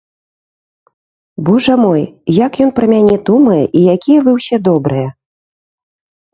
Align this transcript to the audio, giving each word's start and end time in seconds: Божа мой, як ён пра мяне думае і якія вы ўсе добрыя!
Божа 1.49 1.75
мой, 1.83 2.01
як 2.45 2.51
ён 2.67 2.73
пра 2.81 2.85
мяне 2.93 3.17
думае 3.29 3.61
і 3.77 3.87
якія 3.97 4.19
вы 4.31 4.37
ўсе 4.41 4.63
добрыя! 4.73 5.09